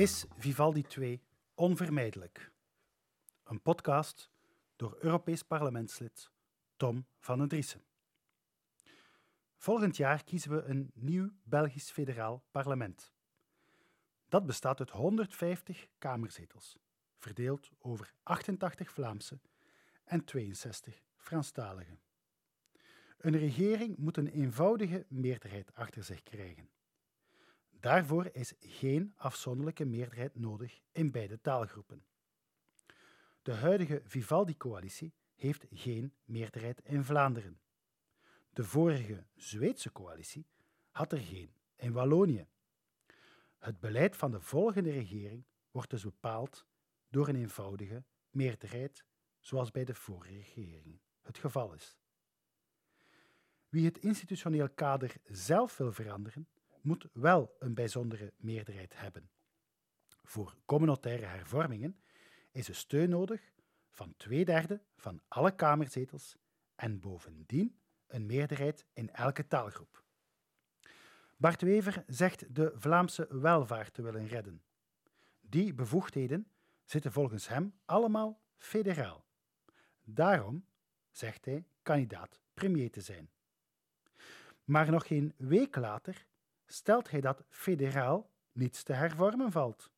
Is 0.00 0.24
Vivaldi 0.36 0.82
2 0.82 1.22
onvermijdelijk? 1.54 2.52
Een 3.44 3.62
podcast 3.62 4.30
door 4.76 4.96
Europees 5.00 5.42
parlementslid 5.42 6.30
Tom 6.76 7.06
van 7.18 7.38
den 7.38 7.48
Driessen. 7.48 7.82
Volgend 9.56 9.96
jaar 9.96 10.24
kiezen 10.24 10.50
we 10.50 10.62
een 10.62 10.90
nieuw 10.94 11.30
Belgisch 11.42 11.90
federaal 11.90 12.44
parlement. 12.50 13.12
Dat 14.28 14.46
bestaat 14.46 14.78
uit 14.78 14.90
150 14.90 15.88
kamerzetels, 15.98 16.76
verdeeld 17.18 17.70
over 17.78 18.14
88 18.22 18.90
Vlaamse 18.90 19.40
en 20.04 20.24
62 20.24 21.02
Franstalige. 21.16 21.98
Een 23.18 23.38
regering 23.38 23.96
moet 23.96 24.16
een 24.16 24.28
eenvoudige 24.28 25.06
meerderheid 25.08 25.74
achter 25.74 26.04
zich 26.04 26.22
krijgen. 26.22 26.68
Daarvoor 27.80 28.28
is 28.32 28.54
geen 28.58 29.12
afzonderlijke 29.16 29.84
meerderheid 29.84 30.34
nodig 30.34 30.80
in 30.92 31.10
beide 31.10 31.40
taalgroepen. 31.40 32.04
De 33.42 33.52
huidige 33.52 34.00
Vivaldi-coalitie 34.04 35.14
heeft 35.34 35.66
geen 35.70 36.14
meerderheid 36.24 36.80
in 36.84 37.04
Vlaanderen. 37.04 37.60
De 38.52 38.64
vorige 38.64 39.26
Zweedse 39.36 39.92
coalitie 39.92 40.46
had 40.90 41.12
er 41.12 41.18
geen 41.18 41.54
in 41.76 41.92
Wallonië. 41.92 42.46
Het 43.58 43.80
beleid 43.80 44.16
van 44.16 44.30
de 44.30 44.40
volgende 44.40 44.90
regering 44.90 45.44
wordt 45.70 45.90
dus 45.90 46.02
bepaald 46.02 46.66
door 47.08 47.28
een 47.28 47.36
eenvoudige 47.36 48.04
meerderheid, 48.30 49.04
zoals 49.38 49.70
bij 49.70 49.84
de 49.84 49.94
vorige 49.94 50.32
regering 50.32 51.00
het 51.20 51.38
geval 51.38 51.72
is. 51.74 51.98
Wie 53.68 53.84
het 53.84 53.98
institutioneel 53.98 54.70
kader 54.70 55.16
zelf 55.24 55.76
wil 55.76 55.92
veranderen, 55.92 56.48
moet 56.82 57.08
wel 57.12 57.56
een 57.58 57.74
bijzondere 57.74 58.32
meerderheid 58.36 58.98
hebben. 58.98 59.30
Voor 60.24 60.56
communautaire 60.64 61.26
hervormingen 61.26 62.00
is 62.50 62.68
een 62.68 62.74
steun 62.74 63.08
nodig 63.08 63.52
van 63.90 64.14
twee 64.16 64.44
derde 64.44 64.80
van 64.96 65.20
alle 65.28 65.54
kamerzetels 65.54 66.36
en 66.74 67.00
bovendien 67.00 67.80
een 68.06 68.26
meerderheid 68.26 68.86
in 68.92 69.10
elke 69.10 69.46
taalgroep. 69.46 70.04
Bart 71.36 71.62
Wever 71.62 72.04
zegt 72.06 72.54
de 72.54 72.72
Vlaamse 72.74 73.26
welvaart 73.30 73.94
te 73.94 74.02
willen 74.02 74.26
redden. 74.26 74.62
Die 75.40 75.74
bevoegdheden 75.74 76.46
zitten 76.84 77.12
volgens 77.12 77.48
hem 77.48 77.74
allemaal 77.84 78.40
federaal. 78.56 79.24
Daarom, 80.04 80.64
zegt 81.10 81.44
hij, 81.44 81.64
kandidaat 81.82 82.40
premier 82.54 82.90
te 82.90 83.00
zijn. 83.00 83.30
Maar 84.64 84.90
nog 84.90 85.06
geen 85.06 85.34
week 85.36 85.76
later 85.76 86.26
stelt 86.72 87.10
hij 87.10 87.20
dat 87.20 87.44
federaal 87.48 88.30
niets 88.52 88.82
te 88.82 88.92
hervormen 88.92 89.52
valt. 89.52 89.90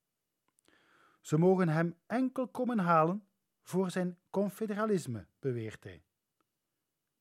Ze 1.20 1.38
mogen 1.38 1.68
hem 1.68 1.96
enkel 2.06 2.48
komen 2.48 2.78
halen 2.78 3.26
voor 3.62 3.90
zijn 3.90 4.18
confederalisme, 4.30 5.26
beweert 5.38 5.84
hij. 5.84 6.04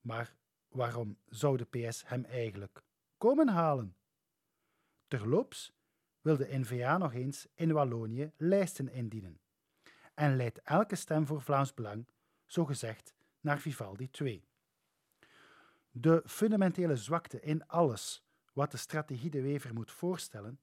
Maar 0.01 0.35
waarom 0.67 1.17
zou 1.29 1.57
de 1.57 1.65
PS 1.65 2.07
hem 2.07 2.23
eigenlijk 2.23 2.83
komen 3.17 3.47
halen? 3.47 3.95
Terloops 5.07 5.73
wil 6.21 6.37
de 6.37 6.57
N-VA 6.57 6.97
nog 6.97 7.13
eens 7.13 7.47
in 7.55 7.71
Wallonië 7.71 8.31
lijsten 8.37 8.89
indienen 8.89 9.39
en 10.13 10.35
leidt 10.35 10.61
elke 10.61 10.95
stem 10.95 11.25
voor 11.25 11.41
Vlaams 11.41 11.73
Belang, 11.73 12.07
zogezegd, 12.45 13.13
naar 13.39 13.59
Vivaldi 13.59 14.09
2. 14.09 14.45
De 15.91 16.23
fundamentele 16.25 16.95
zwakte 16.95 17.39
in 17.41 17.67
alles 17.67 18.25
wat 18.53 18.71
de 18.71 18.77
strategie 18.77 19.29
de 19.29 19.41
Wever 19.41 19.73
moet 19.73 19.91
voorstellen, 19.91 20.59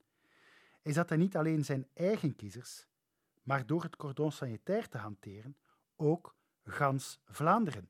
is 0.81 0.93
dat 0.93 1.09
hij 1.09 1.17
niet 1.17 1.37
alleen 1.37 1.65
zijn 1.65 1.87
eigen 1.93 2.35
kiezers, 2.35 2.87
maar 3.43 3.65
door 3.65 3.83
het 3.83 3.95
cordon 3.95 4.31
sanitair 4.31 4.89
te 4.89 4.97
hanteren, 4.97 5.57
ook 5.95 6.35
gans 6.63 7.19
Vlaanderen 7.25 7.89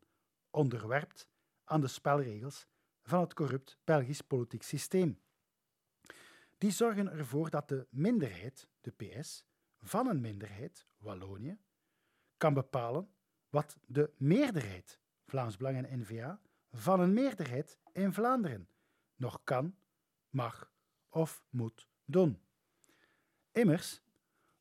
onderwerpt 0.49 1.27
aan 1.63 1.81
de 1.81 1.87
spelregels 1.87 2.67
van 3.03 3.21
het 3.21 3.33
corrupt 3.33 3.77
Belgisch 3.83 4.21
politiek 4.21 4.63
systeem. 4.63 5.19
Die 6.57 6.71
zorgen 6.71 7.11
ervoor 7.11 7.49
dat 7.49 7.69
de 7.69 7.87
minderheid, 7.89 8.67
de 8.81 8.91
PS, 8.91 9.45
van 9.81 10.07
een 10.07 10.21
minderheid, 10.21 10.85
Wallonië, 10.97 11.57
kan 12.37 12.53
bepalen 12.53 13.09
wat 13.49 13.77
de 13.85 14.13
meerderheid, 14.17 14.99
Vlaams 15.25 15.57
Belang 15.57 15.85
en 15.85 15.99
N-VA, 15.99 16.41
van 16.71 16.99
een 16.99 17.13
meerderheid 17.13 17.79
in 17.91 18.13
Vlaanderen 18.13 18.69
nog 19.15 19.43
kan, 19.43 19.75
mag 20.29 20.71
of 21.09 21.43
moet 21.49 21.87
doen. 22.05 22.41
Immers, 23.51 24.01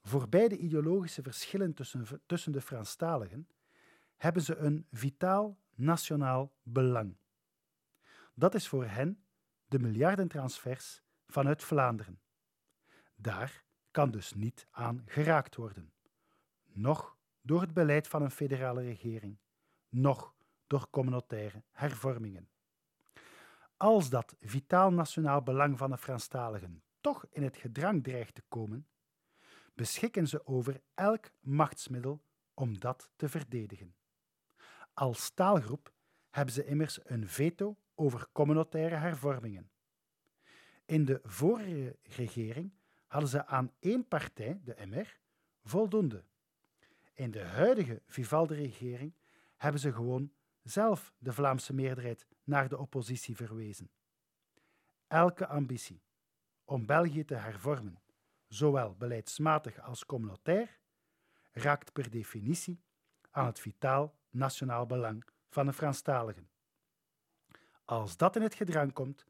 voor 0.03 0.29
beide 0.29 0.57
ideologische 0.57 1.23
verschillen 1.23 1.75
tussen, 1.75 2.23
tussen 2.27 2.53
de 2.53 2.61
Franstaligen 2.61 3.49
hebben 4.17 4.43
ze 4.43 4.57
een 4.57 4.87
vitaal 4.91 5.59
nationaal 5.75 6.53
belang. 6.63 7.17
Dat 8.35 8.55
is 8.55 8.69
voor 8.69 8.85
hen 8.85 9.25
de 9.67 9.79
miljardentransfers 9.79 11.03
vanuit 11.27 11.63
Vlaanderen. 11.63 12.21
Daar 13.15 13.65
kan 13.91 14.11
dus 14.11 14.35
niet 14.35 14.67
aan 14.71 15.03
geraakt 15.07 15.57
worden. 15.57 15.93
Nog 16.65 17.17
door 17.41 17.61
het 17.61 17.75
beleid 17.75 18.09
van 18.09 18.23
een 18.23 18.31
federale 18.31 18.83
regering, 18.83 19.39
nog 19.89 20.35
door 20.67 20.91
communautaire 20.91 21.63
hervormingen. 21.71 22.49
Als 23.79 24.11
dat 24.11 24.35
vitaal 24.41 24.93
nationaal 24.93 25.43
belang 25.43 25.79
van 25.79 25.91
de 25.91 25.99
Franstaligen 25.99 26.83
toch 27.01 27.27
in 27.31 27.43
het 27.43 27.57
gedrang 27.57 28.03
dreigt 28.03 28.35
te 28.35 28.43
komen, 28.49 28.89
beschikken 29.75 30.29
ze 30.29 30.47
over 30.47 30.81
elk 30.95 31.31
machtsmiddel 31.41 32.23
om 32.55 32.79
dat 32.79 33.11
te 33.17 33.29
verdedigen. 33.29 33.95
Als 34.93 35.31
taalgroep 35.31 35.93
hebben 36.31 36.55
ze 36.55 36.65
immers 36.65 37.01
een 37.05 37.29
veto 37.29 37.77
over 37.95 38.29
communautaire 38.33 38.95
hervormingen. 38.95 39.71
In 40.85 41.05
de 41.05 41.21
vorige 41.23 41.97
regering 42.03 42.73
hadden 43.07 43.31
ze 43.31 43.47
aan 43.47 43.73
één 43.79 44.09
partij, 44.09 44.61
de 44.65 44.87
MR, 44.87 45.19
voldoende. 45.63 46.25
In 47.15 47.31
de 47.31 47.43
huidige 47.43 48.03
Vivaldi-regering 48.07 49.15
hebben 49.57 49.81
ze 49.81 49.93
gewoon 49.93 50.33
zelf 50.69 51.13
de 51.19 51.33
Vlaamse 51.33 51.75
meerderheid 51.75 52.27
naar 52.45 52.69
de 52.69 52.79
oppositie 52.79 53.37
verwezen. 53.37 53.91
Elke 55.07 55.47
ambitie 55.47 56.03
om 56.65 56.87
België 56.87 57.25
te 57.25 57.35
hervormen, 57.35 58.03
zowel 58.49 58.95
beleidsmatig 58.95 59.81
als 59.81 60.07
communautair, 60.07 60.79
raakt 61.53 61.93
per 61.93 62.11
definitie 62.11 62.83
aan 63.31 63.47
het 63.47 63.61
vitaal 63.61 64.15
nationaal 64.31 64.87
belang 64.87 65.25
van 65.49 65.67
de 65.67 65.73
Franstaligen. 65.73 66.49
Als 67.85 68.17
dat 68.17 68.37
in 68.37 68.43
het 68.43 68.55
gedrang 68.55 68.93
komt, 68.93 69.27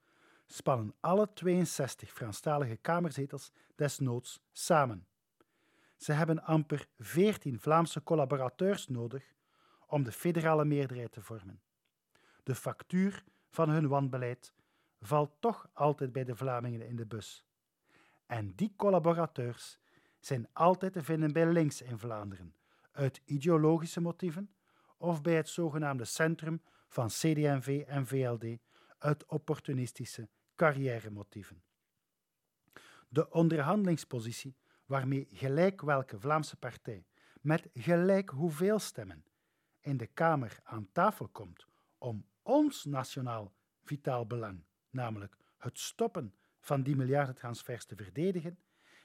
spannen 0.46 0.94
alle 1.00 1.32
62 1.32 2.12
Franstalige 2.12 2.76
kamerzetels 2.76 3.52
desnoods 3.74 4.40
samen. 4.52 5.06
Ze 5.96 6.12
hebben 6.12 6.42
amper 6.42 6.88
14 6.98 7.60
Vlaamse 7.60 8.02
collaborateurs 8.02 8.88
nodig 8.88 9.34
om 9.88 10.02
de 10.02 10.12
federale 10.12 10.64
meerderheid 10.64 11.12
te 11.12 11.22
vormen. 11.22 11.60
De 12.42 12.54
factuur 12.54 13.24
van 13.50 13.68
hun 13.68 13.88
wanbeleid 13.88 14.52
valt 15.00 15.30
toch 15.40 15.68
altijd 15.72 16.12
bij 16.12 16.24
de 16.24 16.36
Vlamingen 16.36 16.86
in 16.86 16.96
de 16.96 17.06
bus. 17.06 17.46
En 18.26 18.54
die 18.54 18.72
collaborateurs 18.76 19.78
zijn 20.20 20.48
altijd 20.52 20.92
te 20.92 21.02
vinden 21.02 21.32
bij 21.32 21.46
links 21.46 21.82
in 21.82 21.98
Vlaanderen, 21.98 22.54
uit 22.92 23.20
ideologische 23.24 24.00
motieven, 24.00 24.54
of 24.96 25.22
bij 25.22 25.36
het 25.36 25.48
zogenaamde 25.48 26.04
centrum 26.04 26.62
van 26.88 27.08
CD&V 27.08 27.84
en 27.86 28.06
VLD, 28.06 28.58
uit 28.98 29.26
opportunistische 29.26 30.28
carrière-motieven. 30.56 31.62
De 33.08 33.30
onderhandelingspositie 33.30 34.56
waarmee 34.86 35.28
gelijk 35.30 35.80
welke 35.80 36.20
Vlaamse 36.20 36.56
partij 36.56 37.06
met 37.40 37.68
gelijk 37.72 38.30
hoeveel 38.30 38.78
stemmen 38.78 39.24
in 39.88 39.96
de 39.96 40.06
Kamer 40.06 40.58
aan 40.62 40.88
tafel 40.92 41.28
komt 41.28 41.66
om 41.98 42.26
ons 42.42 42.84
nationaal 42.84 43.52
vitaal 43.82 44.26
belang, 44.26 44.64
namelijk 44.90 45.36
het 45.58 45.78
stoppen 45.78 46.34
van 46.60 46.82
die 46.82 46.96
miljardentransfers 46.96 47.84
te 47.84 47.96
verdedigen, 47.96 48.58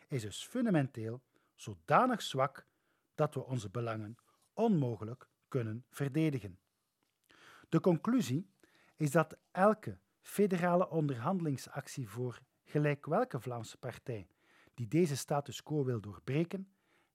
is 0.08 0.22
dus 0.22 0.46
fundamenteel 0.46 1.22
zodanig 1.56 2.22
zwak 2.22 2.66
dat 3.16 3.34
we 3.34 3.46
onze 3.46 3.70
belangen 3.70 4.18
onmogelijk 4.54 5.28
kunnen 5.48 5.86
verdedigen. 5.90 6.60
De 7.70 7.80
conclusie 7.80 8.50
is 8.96 9.12
dat 9.12 9.38
elke 9.52 9.98
federale 10.22 10.90
onderhandelingsactie 10.90 12.10
voor 12.10 12.40
gelijk 12.64 13.06
welke 13.06 13.40
Vlaamse 13.40 13.78
partij 13.78 14.28
die 14.74 14.88
deze 14.88 15.18
status 15.18 15.64
quo 15.64 15.84
wil 15.84 16.02
doorbreken, 16.02 16.68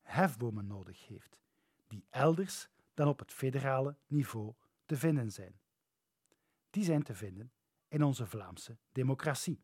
hefbomen 0.03 0.67
nodig 0.67 1.07
heeft, 1.07 1.39
die 1.87 2.05
elders 2.11 2.69
dan 2.99 3.09
op 3.09 3.19
het 3.19 3.33
federale 3.33 3.97
niveau 4.07 4.55
te 4.87 4.97
vinden 4.97 5.31
zijn. 5.31 5.61
Die 6.71 6.85
zijn 6.85 7.03
te 7.03 7.15
vinden 7.15 7.53
in 7.89 8.03
onze 8.03 8.27
Vlaamse 8.27 8.77
democratie. 8.93 9.61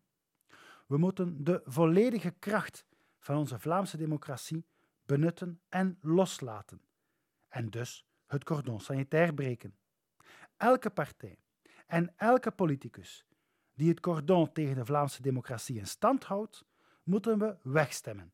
We 0.87 0.97
moeten 0.97 1.45
de 1.45 1.61
volledige 1.65 2.31
kracht 2.31 2.87
van 3.19 3.37
onze 3.37 3.59
Vlaamse 3.59 3.97
democratie 3.97 4.67
benutten 5.07 5.61
en 5.69 5.99
loslaten, 6.01 6.81
en 7.49 7.71
dus 7.71 8.07
het 8.27 8.45
cordon 8.45 8.81
sanitair 8.81 9.35
breken. 9.35 9.77
Elke 10.57 10.91
partij 10.91 11.39
en 11.87 12.13
elke 12.17 12.51
politicus 12.51 13.27
die 13.75 13.89
het 13.89 14.01
cordon 14.01 14.53
tegen 14.53 14.75
de 14.75 14.85
Vlaamse 14.85 15.23
democratie 15.23 15.79
in 15.79 15.87
stand 15.87 16.25
houdt, 16.25 16.65
moeten 17.03 17.39
we 17.39 17.57
wegstemmen 17.63 18.33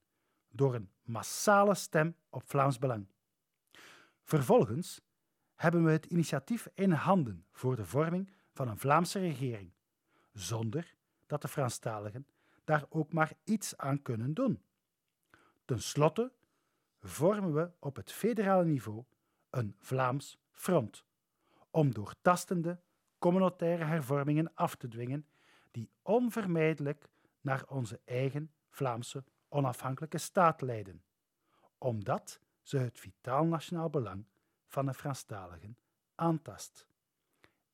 door 0.48 0.74
een 0.74 0.90
massale 1.02 1.74
stem 1.74 2.16
op 2.28 2.42
Vlaams 2.46 2.78
Belang. 2.78 3.06
Vervolgens 4.30 5.00
hebben 5.54 5.84
we 5.84 5.90
het 5.90 6.06
initiatief 6.06 6.68
in 6.74 6.90
handen 6.90 7.46
voor 7.52 7.76
de 7.76 7.84
vorming 7.84 8.32
van 8.52 8.68
een 8.68 8.78
Vlaamse 8.78 9.18
regering, 9.18 9.72
zonder 10.32 10.94
dat 11.26 11.42
de 11.42 11.48
Franstaligen 11.48 12.26
daar 12.64 12.84
ook 12.88 13.12
maar 13.12 13.32
iets 13.44 13.76
aan 13.76 14.02
kunnen 14.02 14.34
doen. 14.34 14.62
Ten 15.64 15.82
slotte 15.82 16.32
vormen 17.00 17.54
we 17.54 17.70
op 17.78 17.96
het 17.96 18.12
federale 18.12 18.64
niveau 18.64 19.04
een 19.50 19.76
Vlaams 19.78 20.38
front 20.50 21.04
om 21.70 21.94
doortastende 21.94 22.80
communautaire 23.18 23.84
hervormingen 23.84 24.54
af 24.54 24.76
te 24.76 24.88
dwingen 24.88 25.26
die 25.70 25.90
onvermijdelijk 26.02 27.08
naar 27.40 27.64
onze 27.68 28.00
eigen 28.04 28.52
Vlaamse 28.68 29.24
onafhankelijke 29.48 30.18
staat 30.18 30.60
leiden, 30.60 31.02
omdat 31.78 32.40
ze 32.70 32.78
het 32.78 32.98
vitaal 32.98 33.44
nationaal 33.44 33.90
belang 33.90 34.24
van 34.66 34.86
de 34.86 34.94
Franstaligen 34.94 35.78
aantast. 36.14 36.86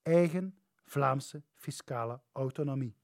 Eigen 0.03 0.59
Vlaamse 0.85 1.43
fiscale 1.55 2.21
autonomie. 2.33 2.97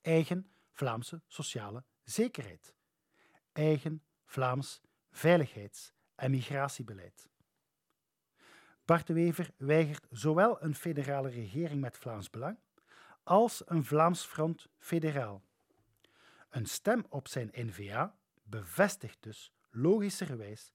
Eigen 0.00 0.50
Vlaamse 0.72 1.20
sociale 1.26 1.84
zekerheid. 2.04 2.74
Eigen 3.52 4.02
Vlaams 4.24 4.80
veiligheids- 5.10 5.92
en 6.14 6.30
migratiebeleid. 6.30 7.28
Bart 8.84 9.06
de 9.06 9.12
Wever 9.12 9.50
weigert 9.56 10.06
zowel 10.10 10.62
een 10.62 10.74
federale 10.74 11.28
regering 11.28 11.80
met 11.80 11.98
Vlaams 11.98 12.30
Belang 12.30 12.58
als 13.22 13.62
een 13.66 13.84
Vlaams 13.84 14.24
Front 14.24 14.68
federaal. 14.78 15.42
Een 16.48 16.66
stem 16.66 17.06
op 17.08 17.28
zijn 17.28 17.50
NVA 17.52 18.18
bevestigt 18.42 19.22
dus 19.22 19.52
logischerwijs 19.70 20.74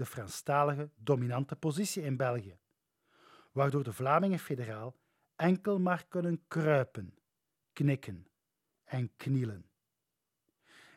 de 0.00 0.06
Franstalige 0.06 0.90
dominante 0.96 1.56
positie 1.56 2.02
in 2.02 2.16
België, 2.16 2.58
waardoor 3.52 3.82
de 3.82 3.92
Vlamingen 3.92 4.38
federaal 4.38 4.96
enkel 5.36 5.78
maar 5.78 6.04
kunnen 6.08 6.44
kruipen, 6.48 7.18
knikken 7.72 8.26
en 8.84 9.16
knielen. 9.16 9.70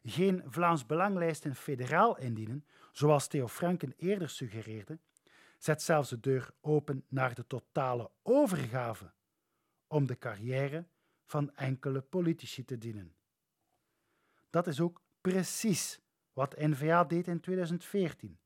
Geen 0.03 0.43
Vlaams 0.45 0.85
Belanglijsten 0.85 1.55
federaal 1.55 2.17
indienen, 2.17 2.65
zoals 2.91 3.27
Theo 3.27 3.47
Franken 3.47 3.93
eerder 3.97 4.29
suggereerde, 4.29 4.99
zet 5.57 5.81
zelfs 5.81 6.09
de 6.09 6.19
deur 6.19 6.53
open 6.61 7.05
naar 7.07 7.33
de 7.33 7.47
totale 7.47 8.11
overgave 8.21 9.11
om 9.87 10.05
de 10.05 10.17
carrière 10.17 10.87
van 11.25 11.55
enkele 11.55 12.01
politici 12.01 12.65
te 12.65 12.77
dienen. 12.77 13.15
Dat 14.49 14.67
is 14.67 14.79
ook 14.79 15.01
precies 15.21 15.99
wat 16.33 16.57
N-VA 16.57 17.03
deed 17.03 17.27
in 17.27 17.39
2014, 17.39 18.37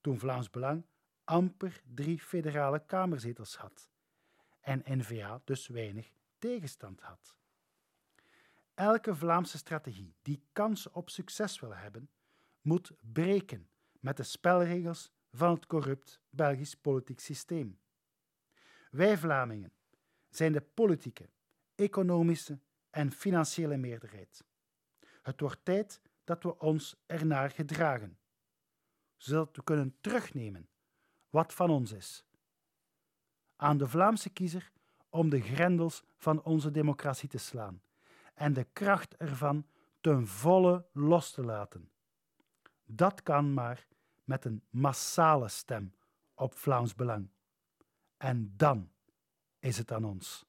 toen 0.00 0.18
Vlaams 0.18 0.50
Belang 0.50 0.86
amper 1.24 1.82
drie 1.94 2.18
federale 2.18 2.84
kamerzetels 2.86 3.56
had 3.56 3.90
en 4.60 4.82
N-VA 4.86 5.40
dus 5.44 5.66
weinig 5.66 6.12
tegenstand 6.38 7.00
had. 7.00 7.36
Elke 8.74 9.14
Vlaamse 9.14 9.58
strategie 9.58 10.14
die 10.22 10.42
kans 10.52 10.90
op 10.90 11.10
succes 11.10 11.60
wil 11.60 11.74
hebben, 11.74 12.10
moet 12.60 12.92
breken 13.12 13.68
met 14.00 14.16
de 14.16 14.22
spelregels 14.22 15.12
van 15.32 15.54
het 15.54 15.66
corrupt 15.66 16.20
Belgisch 16.30 16.74
politiek 16.74 17.20
systeem. 17.20 17.80
Wij 18.90 19.18
Vlamingen 19.18 19.72
zijn 20.28 20.52
de 20.52 20.60
politieke, 20.60 21.30
economische 21.74 22.58
en 22.90 23.12
financiële 23.12 23.76
meerderheid. 23.76 24.44
Het 25.22 25.40
wordt 25.40 25.64
tijd 25.64 26.00
dat 26.24 26.42
we 26.42 26.58
ons 26.58 27.02
ernaar 27.06 27.50
gedragen, 27.50 28.18
zodat 29.18 29.56
we 29.56 29.62
kunnen 29.62 29.96
terugnemen 30.00 30.68
wat 31.30 31.54
van 31.54 31.70
ons 31.70 31.92
is. 31.92 32.24
Aan 33.56 33.78
de 33.78 33.88
Vlaamse 33.88 34.30
kiezer 34.30 34.72
om 35.08 35.28
de 35.28 35.40
grendels 35.40 36.04
van 36.16 36.42
onze 36.42 36.70
democratie 36.70 37.28
te 37.28 37.38
slaan 37.38 37.82
en 38.34 38.52
de 38.52 38.66
kracht 38.72 39.16
ervan 39.16 39.66
ten 40.00 40.26
volle 40.26 40.86
los 40.92 41.30
te 41.30 41.42
laten. 41.44 41.90
Dat 42.84 43.22
kan 43.22 43.54
maar 43.54 43.86
met 44.24 44.44
een 44.44 44.62
massale 44.70 45.48
stem 45.48 45.94
op 46.34 46.54
Vlaams 46.54 46.94
Belang. 46.94 47.28
En 48.16 48.52
dan 48.56 48.90
is 49.58 49.78
het 49.78 49.92
aan 49.92 50.04
ons. 50.04 50.47